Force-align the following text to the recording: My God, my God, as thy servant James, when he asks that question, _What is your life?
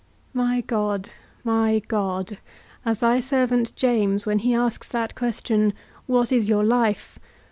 My 0.33 0.61
God, 0.61 1.09
my 1.43 1.77
God, 1.77 2.39
as 2.83 3.01
thy 3.01 3.19
servant 3.19 3.71
James, 3.75 4.25
when 4.25 4.39
he 4.39 4.51
asks 4.55 4.87
that 4.87 5.13
question, 5.13 5.73
_What 6.09 6.31
is 6.35 6.49
your 6.49 6.63
life? 6.63 7.19